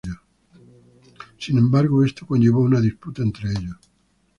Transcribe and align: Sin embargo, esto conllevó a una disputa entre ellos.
Sin 1.37 1.59
embargo, 1.59 2.03
esto 2.03 2.25
conllevó 2.25 2.61
a 2.63 2.65
una 2.65 2.81
disputa 2.81 3.21
entre 3.21 3.51
ellos. 3.51 3.77